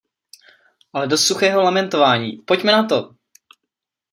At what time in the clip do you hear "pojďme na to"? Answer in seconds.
2.37-3.15